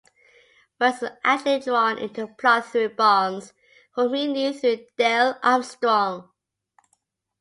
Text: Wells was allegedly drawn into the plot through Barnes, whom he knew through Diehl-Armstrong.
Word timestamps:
Wells 0.79 0.99
was 1.01 1.11
allegedly 1.23 1.59
drawn 1.59 1.99
into 1.99 2.21
the 2.21 2.27
plot 2.33 2.65
through 2.65 2.95
Barnes, 2.95 3.53
whom 3.93 4.15
he 4.15 4.25
knew 4.25 4.51
through 4.51 4.87
Diehl-Armstrong. 4.97 6.31